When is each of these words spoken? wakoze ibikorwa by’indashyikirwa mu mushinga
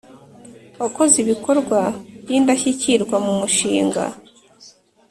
wakoze 0.81 1.15
ibikorwa 1.23 1.79
by’indashyikirwa 2.23 3.15
mu 3.25 3.33
mushinga 3.39 4.03